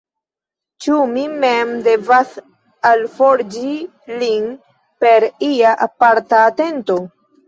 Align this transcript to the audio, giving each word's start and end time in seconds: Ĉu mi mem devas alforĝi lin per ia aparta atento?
Ĉu 0.83 0.95
mi 1.09 1.25
mem 1.41 1.73
devas 1.87 2.31
alforĝi 2.91 3.73
lin 4.23 4.47
per 5.05 5.27
ia 5.49 5.75
aparta 5.87 6.41
atento? 6.53 6.97